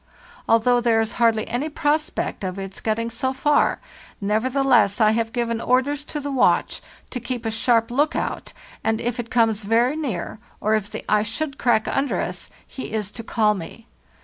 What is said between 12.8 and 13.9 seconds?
is to call me.